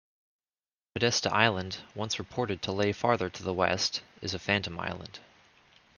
Podesta 0.95 1.31
Island, 1.31 1.77
once 1.93 2.17
reported 2.17 2.63
to 2.63 2.71
lay 2.71 2.91
farther 2.91 3.29
to 3.29 3.43
the 3.43 3.53
west, 3.53 4.01
is 4.19 4.33
a 4.33 4.39
phantom 4.39 4.79
island. 4.79 5.19